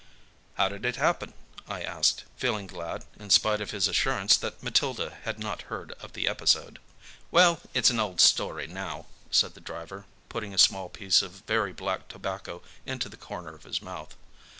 "How 0.55 0.67
did 0.67 0.83
it 0.83 0.95
happen?" 0.95 1.35
I 1.67 1.83
asked, 1.83 2.23
feeling 2.35 2.65
glad, 2.65 3.05
in 3.19 3.29
spite 3.29 3.61
of 3.61 3.69
his 3.69 3.87
assurance, 3.87 4.35
that 4.35 4.63
Matilda 4.63 5.15
had 5.25 5.37
not 5.37 5.61
heard 5.69 5.91
of 5.99 6.13
the 6.13 6.27
episode. 6.27 6.79
"Well, 7.29 7.61
it's 7.75 7.91
an 7.91 7.99
old 7.99 8.19
story 8.19 8.65
now," 8.65 9.05
said 9.29 9.53
the 9.53 9.61
driver, 9.61 10.05
putting 10.27 10.55
a 10.55 10.57
small 10.57 10.89
piece 10.89 11.21
of 11.21 11.43
very 11.45 11.71
black 11.71 12.07
tobacco 12.07 12.63
into 12.83 13.09
the 13.09 13.15
corner 13.15 13.53
of 13.53 13.61
his 13.61 13.79
mouth. 13.79 14.15